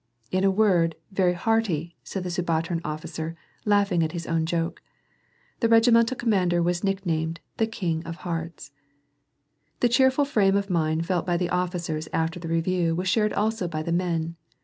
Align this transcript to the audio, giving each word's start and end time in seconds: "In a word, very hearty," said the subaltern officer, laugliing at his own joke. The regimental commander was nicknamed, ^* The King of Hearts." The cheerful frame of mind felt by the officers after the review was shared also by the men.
"In 0.31 0.43
a 0.43 0.49
word, 0.49 0.95
very 1.11 1.33
hearty," 1.33 1.95
said 2.03 2.23
the 2.23 2.31
subaltern 2.31 2.81
officer, 2.83 3.35
laugliing 3.67 4.03
at 4.03 4.13
his 4.13 4.25
own 4.25 4.47
joke. 4.47 4.81
The 5.59 5.69
regimental 5.69 6.17
commander 6.17 6.63
was 6.63 6.83
nicknamed, 6.83 7.39
^* 7.55 7.57
The 7.57 7.67
King 7.67 8.03
of 8.03 8.15
Hearts." 8.25 8.71
The 9.79 9.89
cheerful 9.89 10.25
frame 10.25 10.55
of 10.55 10.71
mind 10.71 11.05
felt 11.05 11.27
by 11.27 11.37
the 11.37 11.49
officers 11.51 12.09
after 12.11 12.39
the 12.39 12.47
review 12.47 12.95
was 12.95 13.09
shared 13.09 13.33
also 13.33 13.67
by 13.67 13.83
the 13.83 13.91
men. 13.91 14.37